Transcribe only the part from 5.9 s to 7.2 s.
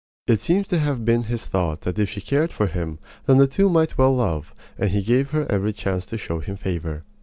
to show him favor.